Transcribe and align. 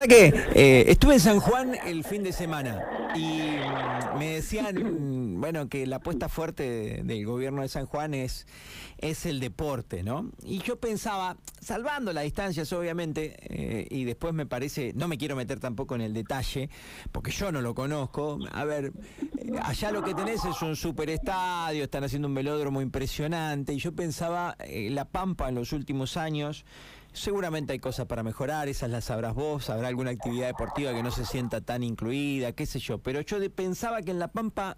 eh, 0.00 0.84
estuve 0.86 1.14
en 1.14 1.20
San 1.20 1.40
Juan 1.40 1.74
el 1.84 2.04
fin 2.04 2.22
de 2.22 2.32
semana 2.32 3.07
y 3.14 3.40
mm, 3.40 4.18
me 4.18 4.34
decían, 4.34 4.76
mm, 4.76 5.40
bueno, 5.40 5.68
que 5.68 5.86
la 5.86 5.96
apuesta 5.96 6.28
fuerte 6.28 7.02
del 7.04 7.24
gobierno 7.24 7.62
de 7.62 7.68
San 7.68 7.86
Juan 7.86 8.14
es, 8.14 8.46
es 8.98 9.26
el 9.26 9.40
deporte, 9.40 10.02
¿no? 10.02 10.30
Y 10.42 10.58
yo 10.62 10.76
pensaba, 10.78 11.36
salvando 11.60 12.12
las 12.12 12.24
distancias, 12.24 12.72
obviamente, 12.72 13.36
eh, 13.40 13.86
y 13.90 14.04
después 14.04 14.34
me 14.34 14.46
parece, 14.46 14.92
no 14.94 15.08
me 15.08 15.18
quiero 15.18 15.36
meter 15.36 15.60
tampoco 15.60 15.94
en 15.94 16.02
el 16.02 16.14
detalle, 16.14 16.68
porque 17.12 17.30
yo 17.30 17.52
no 17.52 17.60
lo 17.60 17.74
conozco. 17.74 18.38
A 18.52 18.64
ver, 18.64 18.92
eh, 19.38 19.52
allá 19.62 19.90
lo 19.90 20.02
que 20.02 20.14
tenés 20.14 20.44
es 20.44 20.62
un 20.62 20.76
superestadio, 20.76 21.84
están 21.84 22.04
haciendo 22.04 22.28
un 22.28 22.34
velódromo 22.34 22.80
impresionante, 22.80 23.72
y 23.72 23.78
yo 23.78 23.92
pensaba, 23.92 24.56
La 24.90 25.04
Pampa 25.04 25.48
en 25.48 25.54
los 25.54 25.72
últimos 25.72 26.16
años, 26.16 26.64
Seguramente 27.12 27.72
hay 27.72 27.78
cosas 27.78 28.06
para 28.06 28.22
mejorar, 28.22 28.68
esas 28.68 28.90
las 28.90 29.06
sabrás 29.06 29.34
vos, 29.34 29.70
habrá 29.70 29.88
alguna 29.88 30.10
actividad 30.10 30.46
deportiva 30.46 30.92
que 30.92 31.02
no 31.02 31.10
se 31.10 31.24
sienta 31.24 31.60
tan 31.60 31.82
incluida, 31.82 32.52
qué 32.52 32.66
sé 32.66 32.78
yo, 32.78 32.97
pero 32.98 33.20
yo 33.20 33.38
pensaba 33.50 34.02
que 34.02 34.10
en 34.10 34.18
La 34.18 34.28
Pampa 34.28 34.76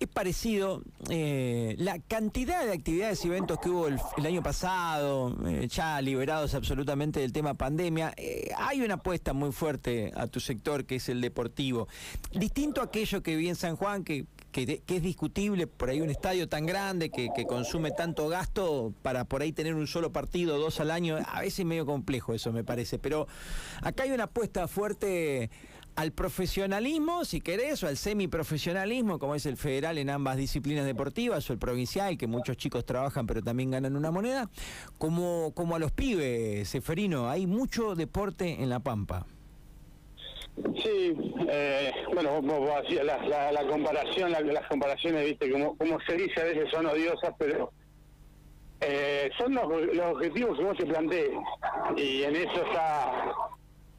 es 0.00 0.08
parecido 0.08 0.82
eh, 1.08 1.76
la 1.78 1.98
cantidad 2.00 2.64
de 2.64 2.72
actividades 2.72 3.24
y 3.24 3.28
eventos 3.28 3.58
que 3.60 3.70
hubo 3.70 3.86
el, 3.88 4.26
año 4.26 4.42
pasado, 4.42 5.36
eh, 5.46 5.68
ya 5.68 6.00
liberados 6.00 6.54
absolutamente 6.54 7.20
del 7.20 7.32
tema 7.32 7.54
pandemia. 7.54 8.12
Eh, 8.16 8.50
hay 8.56 8.82
una 8.82 8.94
apuesta 8.94 9.32
muy 9.32 9.52
fuerte 9.52 10.12
a 10.16 10.26
tu 10.26 10.40
sector 10.40 10.84
que 10.84 10.96
es 10.96 11.08
el 11.08 11.20
deportivo. 11.20 11.88
Distinto 12.32 12.80
a 12.80 12.84
aquello 12.84 13.22
que 13.22 13.36
vi 13.36 13.48
en 13.48 13.56
San 13.56 13.76
Juan, 13.76 14.04
que 14.04 14.26
que, 14.54 14.82
es 14.86 15.02
discutible 15.02 15.66
por 15.66 15.90
ahí 15.90 16.00
un 16.00 16.10
estadio 16.10 16.48
tan 16.48 16.64
grande 16.64 17.10
que, 17.10 17.28
consume 17.46 17.90
tanto 17.90 18.28
gasto 18.28 18.94
para 19.02 19.24
por 19.24 19.42
ahí 19.42 19.52
tener 19.52 19.74
un 19.74 19.88
solo 19.88 20.12
partido, 20.12 20.58
dos 20.58 20.78
al 20.78 20.92
año, 20.92 21.18
a 21.26 21.40
veces 21.40 21.66
medio 21.66 21.84
complejo 21.84 22.34
eso 22.34 22.52
me 22.52 22.62
parece, 22.62 22.98
pero 22.98 23.26
acá 23.82 24.04
hay 24.04 24.12
una 24.12 24.24
apuesta 24.24 24.68
fuerte 24.68 25.50
al 25.96 26.12
profesionalismo, 26.12 27.24
si 27.24 27.40
querés, 27.40 27.82
o 27.82 27.88
al 27.88 27.96
semiprofesionalismo, 27.96 29.18
como 29.18 29.34
es 29.34 29.46
el 29.46 29.56
federal 29.56 29.98
en 29.98 30.10
ambas 30.10 30.36
disciplinas 30.36 30.84
deportivas, 30.84 31.48
o 31.48 31.52
el 31.52 31.58
provincial, 31.58 32.18
que 32.18 32.26
muchos 32.26 32.56
chicos 32.56 32.84
trabajan 32.84 33.26
pero 33.26 33.42
también 33.42 33.70
ganan 33.70 33.96
una 33.96 34.10
moneda, 34.10 34.50
como, 34.98 35.52
como 35.54 35.76
a 35.76 35.78
los 35.78 35.92
pibes, 35.92 36.68
Seferino, 36.68 37.28
hay 37.28 37.46
mucho 37.46 37.94
deporte 37.94 38.62
en 38.62 38.68
La 38.68 38.80
Pampa. 38.80 39.26
Sí, 40.82 41.16
eh, 41.48 41.92
bueno, 42.12 42.40
vos, 42.40 42.70
hacías 42.84 43.04
la, 43.04 43.50
la, 43.50 43.66
comparación, 43.66 44.30
las 44.30 44.68
comparaciones, 44.68 45.24
viste, 45.24 45.50
como, 45.50 45.76
como 45.76 45.98
se 46.06 46.16
dice 46.16 46.40
a 46.40 46.44
veces 46.44 46.70
son 46.70 46.86
odiosas, 46.86 47.34
pero 47.38 47.72
eh, 48.80 49.30
son 49.38 49.54
los, 49.54 49.64
objetivos 49.64 50.58
que 50.58 50.64
vos 50.64 50.76
te 50.76 50.86
plantees. 50.86 51.32
Y 51.96 52.22
en 52.22 52.36
eso 52.36 52.64
está, 52.66 53.32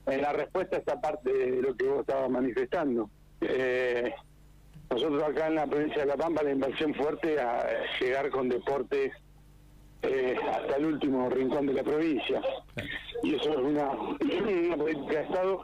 en 0.08 0.22
la 0.22 0.34
respuesta 0.34 0.78
está 0.78 1.00
parte 1.02 1.31
de 1.31 1.61
lo 1.61 1.75
que 1.75 1.86
vos 1.86 2.02
estabas 2.02 2.30
manifestando. 2.30 3.09
Eh, 3.42 4.14
nosotros 4.89 5.23
acá 5.23 5.47
en 5.47 5.56
la 5.56 5.67
provincia 5.67 6.02
de 6.02 6.06
La 6.06 6.16
Pampa 6.16 6.44
la 6.44 6.52
inversión 6.52 6.94
fuerte 6.94 7.39
a 7.39 7.66
llegar 8.00 8.30
con 8.30 8.50
deportes 8.50 9.12
eh, 10.03 10.36
hasta 10.52 10.75
el 10.75 10.86
último 10.86 11.30
rincón 11.30 11.66
de 11.66 11.73
la 11.73 11.84
provincia. 11.84 12.42
Y 13.23 13.36
eso 13.36 13.52
es 13.52 13.58
una, 13.58 13.89
una 14.67 14.78
política 14.78 15.20
de 15.20 15.23
Estado 15.23 15.62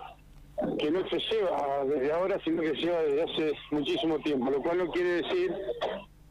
que 0.80 0.92
no 0.92 1.08
se 1.10 1.20
lleva 1.20 1.86
desde 1.86 2.12
ahora, 2.12 2.40
sino 2.44 2.62
que 2.62 2.70
se 2.70 2.76
lleva 2.76 3.02
desde 3.04 3.24
hace 3.24 3.54
muchísimo 3.72 4.20
tiempo, 4.20 4.50
lo 4.50 4.62
cual 4.62 4.80
no 4.80 4.92
quiere 4.92 5.22
decir 5.22 5.54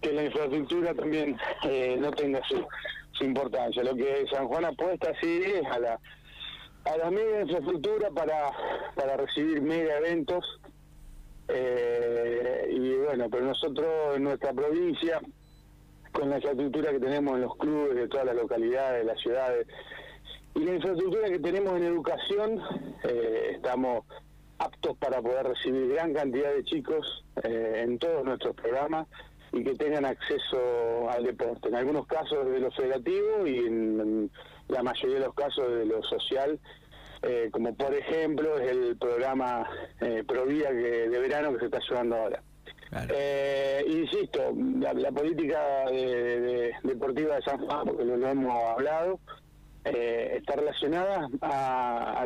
que 0.01 0.13
la 0.13 0.25
infraestructura 0.25 0.95
también 0.95 1.37
eh, 1.65 1.97
no 1.99 2.11
tenga 2.13 2.41
su, 2.49 2.65
su 3.13 3.25
importancia. 3.25 3.83
Lo 3.83 3.95
que 3.95 4.25
San 4.31 4.49
Juan 4.49 4.65
apuesta 4.65 5.13
sí 5.21 5.43
es 5.45 5.65
a 5.67 5.79
la 5.79 6.01
a 6.85 6.97
la 6.97 7.11
media 7.11 7.43
infraestructura 7.43 8.11
para, 8.11 8.51
para 8.95 9.17
recibir 9.17 9.61
mega 9.63 9.99
eventos 9.99 10.61
eh, 11.53 12.69
y 12.71 12.95
bueno, 12.97 13.29
pero 13.29 13.45
nosotros 13.45 14.17
en 14.17 14.25
nuestra 14.25 14.53
provincia, 14.53 15.21
con 16.13 16.31
la 16.31 16.37
infraestructura 16.37 16.93
que 16.93 17.01
tenemos 17.01 17.35
en 17.35 17.43
los 17.43 17.57
clubes 17.57 17.97
de 17.97 18.09
todas 18.09 18.27
las 18.27 18.37
localidades, 18.37 19.01
de 19.01 19.13
las 19.13 19.21
ciudades, 19.21 19.67
y 20.55 20.61
la 20.61 20.75
infraestructura 20.75 21.29
que 21.29 21.39
tenemos 21.39 21.77
en 21.77 21.85
educación, 21.85 22.61
eh, 23.05 23.53
estamos 23.57 24.05
aptos 24.59 24.97
para 24.99 25.21
poder 25.23 25.47
recibir 25.49 25.89
gran 25.89 26.13
cantidad 26.13 26.53
de 26.53 26.65
chicos 26.65 27.25
eh, 27.43 27.83
en 27.85 27.99
todos 27.99 28.25
nuestros 28.25 28.55
programas 28.55 29.07
y 29.53 29.65
que 29.65 29.75
tengan 29.75 30.05
acceso 30.05 31.09
al 31.11 31.25
deporte. 31.25 31.69
En 31.69 31.77
algunos 31.77 32.07
casos 32.07 32.47
de 32.47 32.61
lo 32.61 32.71
federativo 32.73 33.47
y 33.47 33.59
en, 33.59 34.31
la 34.71 34.83
mayoría 34.83 35.17
de 35.17 35.25
los 35.27 35.35
casos 35.35 35.71
de 35.71 35.87
lo 35.87 36.03
social, 36.03 36.59
eh, 37.23 37.49
como 37.53 37.75
por 37.75 37.95
ejemplo 37.95 38.59
es 38.59 38.71
el 38.71 38.97
programa 38.97 39.69
eh, 40.01 40.25
Provida 40.27 40.71
que, 40.71 41.09
de 41.09 41.19
verano 41.19 41.53
que 41.53 41.61
se 41.61 41.65
está 41.67 41.81
llevando 41.89 42.17
ahora. 42.17 42.43
insisto, 43.87 44.53
la, 44.79 45.11
política 45.13 45.61
deportiva 46.83 47.37
de 47.37 47.43
San 47.43 47.59
Juan, 47.59 47.87
porque 47.87 48.05
lo 48.05 48.27
hemos 48.27 48.65
hablado, 48.65 49.21
eh, 49.85 50.35
está 50.37 50.57
relacionada 50.57 51.29
a, 51.41 52.25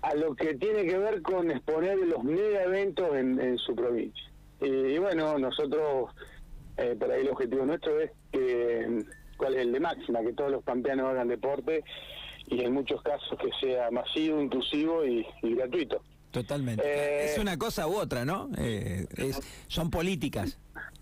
a, 0.00 0.14
lo 0.14 0.34
que 0.34 0.54
tiene 0.54 0.86
que 0.86 0.96
ver 0.96 1.20
con 1.20 1.50
exponer 1.50 1.98
los 1.98 2.24
mega 2.24 2.62
eventos 2.62 3.14
en, 3.14 3.58
su 3.58 3.74
provincia. 3.74 4.24
Y, 4.60 4.96
bueno, 4.98 5.38
nosotros, 5.38 6.10
eh, 6.78 6.96
por 6.98 7.10
ahí 7.10 7.20
el 7.20 7.30
objetivo 7.30 7.66
nuestro 7.66 8.00
es 8.00 8.10
que, 8.32 9.04
cuál 9.38 9.54
es 9.54 9.62
el 9.62 9.72
de 9.72 9.80
máxima, 9.80 10.20
que 10.20 10.34
todos 10.34 10.50
los 10.50 10.62
pampeanos 10.62 11.06
hagan 11.06 11.28
deporte 11.28 11.82
y 12.48 12.62
en 12.62 12.72
muchos 12.74 13.00
casos 13.02 13.38
que 13.38 13.50
sea 13.60 13.90
masivo, 13.90 14.42
inclusivo 14.42 15.04
y, 15.06 15.26
gratuito. 15.42 16.02
Totalmente. 16.30 16.82
Eh, 16.84 17.24
es 17.32 17.38
una 17.38 17.56
cosa 17.56 17.88
u 17.88 17.96
otra, 17.96 18.26
¿no? 18.26 18.50
Eh, 18.58 19.06
es, 19.16 19.40
son 19.68 19.90
políticas, 19.90 20.58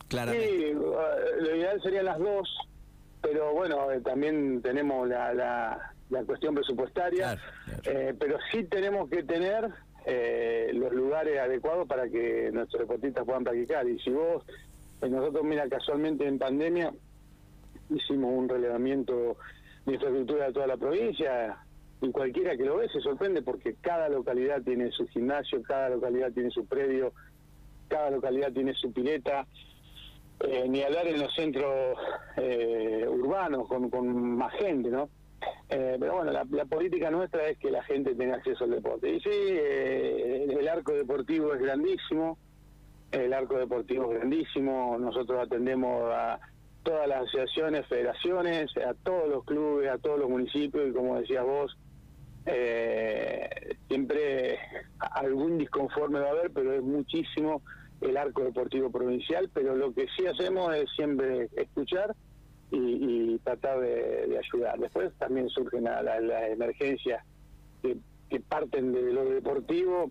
claramente. 0.06 0.68
Sí, 0.68 0.72
lo 0.72 1.56
ideal 1.56 1.82
serían 1.82 2.04
las 2.04 2.18
dos 2.20 2.48
pero 3.26 3.52
bueno, 3.52 3.90
eh, 3.90 4.00
también 4.00 4.62
tenemos 4.62 5.08
la, 5.08 5.34
la, 5.34 6.24
cuestión 6.24 6.54
presupuestaria, 6.54 7.36
eh, 7.84 8.14
pero 8.18 8.38
sí 8.52 8.64
tenemos 8.64 9.10
que 9.10 9.24
tener 9.24 9.68
eh, 10.04 10.70
los 10.72 10.92
lugares 10.92 11.38
adecuados 11.38 11.88
para 11.88 12.08
que 12.08 12.50
nuestros 12.52 12.82
deportistas 12.82 13.24
puedan 13.24 13.42
practicar. 13.42 13.88
Y 13.88 13.98
si 13.98 14.10
vos, 14.10 14.44
nosotros, 15.02 15.42
mira, 15.44 15.68
casualmente 15.68 16.26
en 16.26 16.38
pandemia 16.38 16.92
hicimos 17.90 18.32
un 18.32 18.48
relevamiento 18.48 19.36
de 19.84 19.94
infraestructura 19.94 20.46
de 20.46 20.52
toda 20.52 20.66
la 20.66 20.76
provincia, 20.76 21.58
y 22.00 22.10
cualquiera 22.10 22.56
que 22.56 22.64
lo 22.64 22.76
ve 22.76 22.88
se 22.88 23.00
sorprende 23.00 23.42
porque 23.42 23.74
cada 23.80 24.08
localidad 24.08 24.62
tiene 24.62 24.90
su 24.90 25.06
gimnasio, 25.08 25.62
cada 25.62 25.88
localidad 25.88 26.32
tiene 26.32 26.50
su 26.50 26.66
predio, 26.66 27.12
cada 27.88 28.10
localidad 28.10 28.52
tiene 28.52 28.74
su 28.74 28.92
pileta, 28.92 29.46
eh, 30.40 30.66
ni 30.68 30.82
hablar 30.82 31.06
en 31.06 31.20
los 31.20 31.34
centros 31.34 31.96
eh, 32.36 33.06
urbanos 33.08 33.66
con, 33.68 34.36
más 34.36 34.52
gente, 34.54 34.90
¿no? 34.90 35.08
Eh, 35.68 35.96
pero 35.98 36.16
bueno, 36.16 36.32
la, 36.32 36.64
política 36.66 37.10
nuestra 37.10 37.48
es 37.48 37.58
que 37.58 37.70
la 37.70 37.82
gente 37.84 38.14
tenga 38.14 38.36
acceso 38.36 38.64
al 38.64 38.70
deporte. 38.70 39.10
Y 39.10 39.20
sí, 39.20 39.30
el 39.30 40.68
arco 40.68 40.92
deportivo 40.92 41.54
es 41.54 41.60
grandísimo, 41.60 42.38
el 43.12 43.32
arco 43.32 43.56
deportivo 43.56 44.12
es 44.12 44.18
grandísimo, 44.18 44.98
nosotros 44.98 45.40
atendemos 45.40 46.12
a 46.12 46.38
todas 46.86 47.08
las 47.08 47.22
asociaciones, 47.22 47.84
federaciones, 47.88 48.70
a 48.76 48.94
todos 48.94 49.28
los 49.28 49.44
clubes, 49.44 49.90
a 49.90 49.98
todos 49.98 50.20
los 50.20 50.30
municipios 50.30 50.88
y 50.88 50.92
como 50.92 51.18
decías 51.18 51.44
vos, 51.44 51.76
siempre 53.88 54.56
algún 55.00 55.58
disconforme 55.58 56.20
va 56.20 56.28
a 56.28 56.30
haber, 56.30 56.52
pero 56.52 56.72
es 56.72 56.82
muchísimo 56.82 57.62
el 58.00 58.16
arco 58.16 58.44
deportivo 58.44 58.88
provincial, 58.88 59.50
pero 59.52 59.74
lo 59.74 59.92
que 59.92 60.06
sí 60.16 60.26
hacemos 60.26 60.72
es 60.76 60.88
siempre 60.94 61.48
escuchar 61.56 62.14
y, 62.70 63.36
tratar 63.38 63.80
de, 63.80 64.38
ayudar. 64.38 64.78
Después 64.78 65.12
también 65.18 65.48
surgen 65.48 65.84
las 65.84 66.50
emergencias 66.50 67.24
que, 67.82 67.96
parten 68.48 68.92
de 68.92 69.12
lo 69.12 69.24
deportivo 69.24 70.10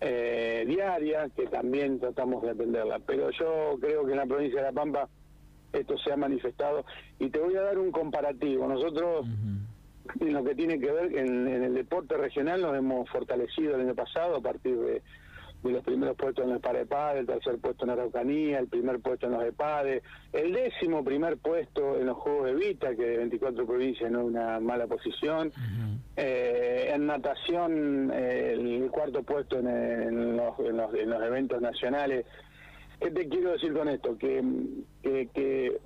eh, 0.00 0.64
diaria, 0.66 1.30
que 1.30 1.46
también 1.46 1.98
tratamos 1.98 2.42
de 2.42 2.50
atenderla. 2.50 2.98
Pero 2.98 3.30
yo 3.30 3.78
creo 3.80 4.04
que 4.04 4.12
en 4.12 4.18
la 4.18 4.26
provincia 4.26 4.60
de 4.60 4.66
La 4.66 4.72
Pampa 4.72 5.08
esto 5.72 5.98
se 5.98 6.12
ha 6.12 6.16
manifestado 6.16 6.84
y 7.18 7.30
te 7.30 7.38
voy 7.38 7.56
a 7.56 7.62
dar 7.62 7.78
un 7.78 7.90
comparativo. 7.90 8.66
Nosotros, 8.66 9.26
en 10.20 10.32
lo 10.32 10.44
que 10.44 10.54
tiene 10.54 10.78
que 10.78 10.90
ver 10.90 11.16
en, 11.16 11.48
en 11.48 11.62
el 11.64 11.74
deporte 11.74 12.16
regional, 12.16 12.62
nos 12.62 12.76
hemos 12.76 13.08
fortalecido 13.10 13.74
el 13.74 13.82
año 13.82 13.94
pasado 13.94 14.36
a 14.36 14.40
partir 14.40 14.76
de 14.76 15.02
de 15.62 15.72
los 15.72 15.84
primeros 15.84 16.16
puestos 16.16 16.44
en 16.44 16.52
el 16.52 16.60
PAREPAD, 16.60 17.18
el 17.18 17.26
tercer 17.26 17.58
puesto 17.58 17.84
en 17.84 17.90
Araucanía, 17.90 18.58
el 18.58 18.68
primer 18.68 19.00
puesto 19.00 19.26
en 19.26 19.32
los 19.32 19.44
EPADE, 19.44 20.02
el 20.32 20.52
décimo 20.52 21.04
primer 21.04 21.36
puesto 21.36 21.98
en 21.98 22.06
los 22.06 22.16
Juegos 22.16 22.46
de 22.46 22.54
Vita, 22.54 22.94
que 22.94 23.04
de 23.04 23.16
24 23.18 23.66
provincias 23.66 24.10
no 24.10 24.20
es 24.20 24.26
una 24.26 24.58
mala 24.60 24.86
posición, 24.86 25.52
eh, 26.16 26.90
en 26.94 27.06
natación 27.06 28.10
el 28.12 28.88
cuarto 28.90 29.22
puesto 29.22 29.58
en, 29.58 30.36
los, 30.36 30.58
en, 30.60 30.76
los, 30.76 30.94
en, 30.94 31.10
los, 31.10 31.22
eventos 31.22 31.60
nacionales. 31.60 32.24
¿Qué 33.00 33.10
te 33.10 33.28
quiero 33.28 33.52
decir 33.52 33.72
con 33.72 33.88
esto? 33.88 34.18
Que, 34.18 34.44
que, 35.02 35.28
que 35.32 35.80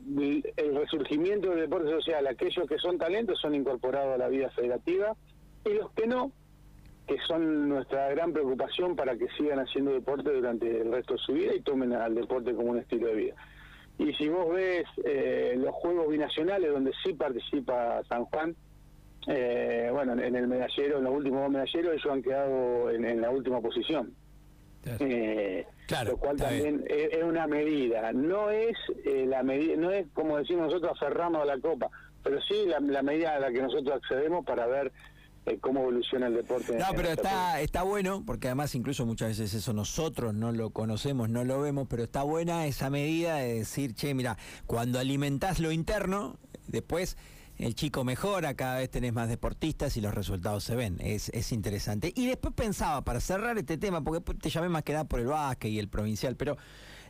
el 0.57 0.75
resurgimiento 0.75 1.51
del 1.51 1.61
deporte 1.61 1.91
social, 1.91 2.27
aquellos 2.27 2.67
que 2.69 2.79
son 2.79 2.99
talentos 2.99 3.41
son 3.41 3.55
incorporados 3.55 4.15
a 4.15 4.19
la 4.19 4.29
vida 4.29 4.51
federativa 4.51 5.17
y 5.65 5.75
los 5.75 5.93
que 5.93 6.07
no 6.07 6.33
que 7.07 7.19
son 7.27 7.69
nuestra 7.69 8.09
gran 8.11 8.33
preocupación 8.33 8.97
para 8.97 9.17
que 9.17 9.29
sigan 9.37 9.59
haciendo 9.59 9.93
deporte 9.93 10.33
durante 10.33 10.81
el 10.81 10.91
resto 10.91 11.15
de 11.15 11.21
su 11.21 11.33
vida 11.35 11.55
y 11.55 11.61
tomen 11.61 11.93
al 11.93 12.15
deporte 12.15 12.55
como 12.55 12.71
un 12.71 12.79
estilo 12.79 13.09
de 13.09 13.15
vida. 13.15 13.35
Y 13.99 14.13
si 14.15 14.29
vos 14.29 14.53
ves 14.53 14.85
eh, 15.05 15.55
los 15.57 15.75
Juegos 15.75 16.09
Binacionales, 16.09 16.73
donde 16.73 16.93
sí 17.05 17.13
participa 17.13 18.03
San 18.09 18.25
Juan, 18.25 18.57
eh, 19.27 19.89
bueno, 19.93 20.13
en 20.15 20.35
el 20.35 20.49
medallero, 20.49 20.99
en 20.99 21.05
los 21.05 21.15
últimos 21.15 21.43
dos 21.43 21.51
medalleros, 21.51 21.93
ellos 21.95 22.13
han 22.13 22.23
quedado 22.23 22.91
en, 22.91 23.21
la 23.21 23.31
última 23.31 23.61
posición. 23.61 24.15
Eh, 25.01 25.67
claro, 25.87 26.13
lo 26.13 26.17
cual 26.19 26.37
también 26.37 26.85
es, 26.89 27.23
una 27.23 27.47
medida. 27.47 28.13
No 28.13 28.51
es 28.51 28.77
la 29.05 29.43
medida, 29.43 29.77
no 29.77 29.91
es 29.91 30.07
como 30.13 30.39
decimos 30.39 30.67
nosotros 30.67 30.93
aferramos 30.93 31.43
a 31.43 31.45
la 31.47 31.59
copa, 31.59 31.91
pero 32.23 32.41
sí 32.43 32.67
la, 32.67 32.81
la 32.81 33.03
medida 33.03 33.35
a 33.35 33.41
la 33.41 33.51
que 33.51 33.63
nosotros 33.63 33.97
accedemos 34.03 34.45
para 34.45 34.67
ver 34.67 34.93
eh, 35.47 35.59
cómo 35.61 35.81
evoluciona 35.83 36.29
el 36.29 36.35
deporte. 36.35 36.79
No, 36.79 36.87
pero 36.97 37.11
está, 37.11 37.61
está 37.61 37.83
bueno, 37.83 38.23
porque 38.25 38.49
además 38.49 38.75
incluso 38.75 39.05
muchas 39.05 39.29
veces 39.29 39.53
eso 39.53 39.75
nosotros 39.75 40.33
no 40.33 40.53
lo 40.53 40.71
conocemos, 40.71 41.29
no 41.29 41.45
lo 41.45 41.61
vemos, 41.61 41.87
pero 41.89 42.05
está 42.05 42.23
buena 42.23 42.67
esa 42.67 42.89
medida 42.89 43.37
de 43.37 43.59
decir, 43.59 43.95
che, 43.95 44.15
mira, 44.15 44.39
cuando 44.67 44.99
alimentás 44.99 45.61
lo 45.61 45.71
interno, 45.71 46.39
después 46.67 47.19
el 47.59 47.75
chico 47.75 48.05
mejora, 48.05 48.55
cada 48.55 48.79
vez 48.79 48.91
tenés 48.91 49.12
más 49.12 49.29
deportistas 49.29 49.97
y 49.97 50.01
los 50.01 50.15
resultados 50.15 50.65
se 50.65 50.75
ven. 50.75 50.99
Es, 51.01 51.29
es 51.31 51.53
interesante. 51.53 52.12
Y 52.15 52.27
después 52.27 52.55
pensaba, 52.55 53.03
para 53.03 53.21
cerrar 53.21 53.59
este 53.59 53.79
tema, 53.79 54.03
porque 54.03 54.35
te 54.35 54.51
llamé 54.51 54.69
más 54.69 54.83
que 54.83 54.93
nada 54.93 55.05
por 55.05 55.21
el 55.21 55.27
básquet 55.27 55.71
y 55.71 55.79
el 55.79 55.89
provincial, 55.89 56.37
pero 56.37 56.56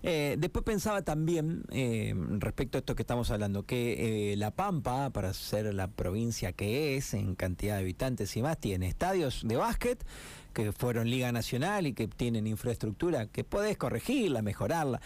eh, 0.07 0.37
después 0.39 0.63
pensaba 0.67 1.01
también, 1.01 1.65
eh, 1.71 2.15
respecto 2.39 2.77
a 2.77 2.81
esto 2.81 2.95
que 2.95 3.01
estamos 3.01 3.31
hablando, 3.31 3.63
que 3.63 4.33
eh, 4.33 4.37
La 4.37 4.51
Pampa, 4.51 5.09
para 5.09 5.33
ser 5.33 5.73
la 5.73 5.89
provincia 5.89 6.53
que 6.53 6.97
es 6.97 7.15
en 7.15 7.35
cantidad 7.35 7.77
de 7.77 7.81
habitantes 7.81 8.37
y 8.37 8.43
más, 8.43 8.59
tiene 8.59 8.87
estadios 8.87 9.41
de 9.47 9.57
básquet 9.57 10.05
que 10.53 10.73
fueron 10.73 11.09
Liga 11.09 11.33
Nacional 11.33 11.87
y 11.87 11.95
que 11.95 12.07
tienen 12.07 12.47
infraestructura 12.47 13.29
que 13.29 13.45
podés 13.45 13.79
corregirla, 13.79 14.43
mejorarla, 14.43 15.01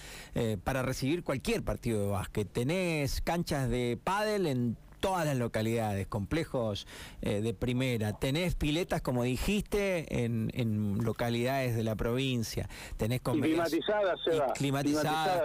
para 0.62 0.82
recibir 0.82 1.22
cualquier 1.22 1.62
partido 1.62 2.02
de 2.02 2.06
básquet. 2.08 2.52
Tenés 2.52 3.22
canchas 3.22 3.70
de 3.70 3.98
pádel 4.02 4.46
en 4.46 4.76
todas 5.00 5.26
las 5.26 5.36
localidades, 5.36 6.06
complejos 6.06 6.86
eh, 7.22 7.40
de 7.40 7.54
primera. 7.54 8.18
Tenés 8.18 8.54
piletas, 8.54 9.02
como 9.02 9.22
dijiste, 9.22 10.24
en, 10.24 10.50
en 10.54 10.98
localidades 11.04 11.76
de 11.76 11.84
la 11.84 11.96
provincia. 11.96 12.68
Tenés 12.96 13.20
climatizadas, 13.20 14.20
se 14.24 14.38
va. 14.38 14.52
Climatizadas. 14.52 15.42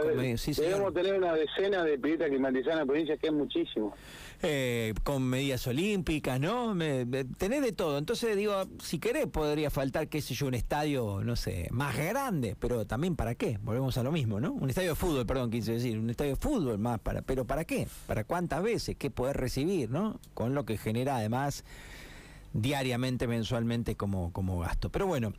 Debemos 0.57 0.93
tener 0.93 1.15
una 1.15 1.33
decena 1.33 1.83
de 1.83 1.97
piletas 1.97 2.29
climatizadas 2.29 2.73
en 2.73 2.79
la 2.79 2.85
provincia, 2.85 3.17
que 3.17 3.27
es 3.27 3.33
muchísimo. 3.33 3.93
Eh, 4.45 4.93
con 5.03 5.23
medidas 5.23 5.65
olímpicas, 5.67 6.37
¿no? 6.37 6.75
Me, 6.75 7.05
tenés 7.37 7.61
de 7.61 7.71
todo. 7.71 7.97
Entonces 7.97 8.35
digo, 8.35 8.65
si 8.81 8.99
querés 8.99 9.27
podría 9.27 9.69
faltar, 9.69 10.09
qué 10.09 10.19
sé 10.19 10.33
yo, 10.33 10.47
un 10.47 10.53
estadio, 10.53 11.21
no 11.23 11.37
sé, 11.37 11.69
más 11.71 11.95
grande, 11.95 12.57
pero 12.59 12.85
también 12.85 13.15
para 13.15 13.35
qué, 13.35 13.57
volvemos 13.61 13.97
a 13.97 14.03
lo 14.03 14.11
mismo, 14.11 14.41
¿no? 14.41 14.51
Un 14.51 14.69
estadio 14.69 14.89
de 14.89 14.95
fútbol, 14.95 15.25
perdón, 15.25 15.49
quise 15.49 15.71
decir, 15.73 15.97
un 15.97 16.09
estadio 16.09 16.31
de 16.31 16.35
fútbol 16.35 16.77
más, 16.77 16.99
para, 16.99 17.21
pero 17.21 17.45
¿para 17.45 17.63
qué? 17.63 17.87
¿Para 18.05 18.25
cuántas 18.25 18.61
veces? 18.61 18.97
¿Qué 18.97 19.09
poder 19.09 19.37
recibir, 19.43 19.89
¿no? 19.89 20.19
Con 20.33 20.55
lo 20.55 20.65
que 20.65 20.77
genera 20.77 21.17
además 21.17 21.63
diariamente, 22.53 23.27
mensualmente 23.27 23.95
como, 23.95 24.31
como 24.31 24.59
gasto. 24.59 24.89
Pero 24.89 25.07
bueno, 25.07 25.33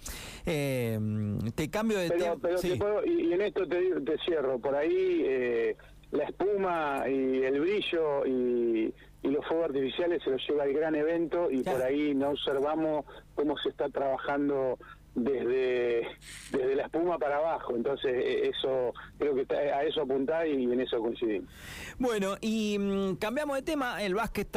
eh, 0.47 0.99
te 1.55 1.71
cambio 1.71 1.99
de 1.99 2.11
tema. 2.11 2.37
y, 3.07 3.33
en 3.33 3.41
esto 3.41 3.67
te, 3.67 4.01
te 4.01 4.19
cierro, 4.25 4.59
por 4.59 4.75
ahí... 4.75 5.23
Eh, 5.25 5.77
la 6.15 6.25
espuma 6.25 7.05
y 7.09 7.43
el 7.43 7.61
brillo 7.61 8.25
y, 8.25 8.95
los 9.23 9.45
fuegos 9.47 9.71
artificiales 9.71 10.23
se 10.23 10.31
los 10.31 10.47
lleva 10.47 10.65
al 10.65 10.73
gran 10.75 10.95
evento 10.95 11.51
y 11.51 11.63
por 11.63 11.81
ahí 11.81 12.15
no 12.15 12.31
observamos 12.31 13.07
cómo 13.35 13.57
se 13.57 13.71
está 13.71 13.89
trabajando 13.89 14.79
desde, 15.15 16.09
desde 16.51 16.75
la 16.75 16.85
espuma 16.85 17.19
para 17.19 17.37
abajo. 17.37 17.77
Entonces, 17.77 18.13
e, 18.15 18.49
eso 18.49 18.93
creo 19.19 19.35
que 19.35 19.55
a 19.55 19.85
eso 19.85 20.03
apuntar 20.03 20.47
y 20.47 20.65
en 20.65 20.81
eso 20.81 20.99
coincidimos. 20.99 21.49
Bueno, 21.99 22.37
y 22.41 22.79
mm, 22.79 23.17
cambiamos 23.17 23.57
de 23.57 23.63
tema, 23.63 24.03
el 24.03 24.15
básquet 24.15 24.49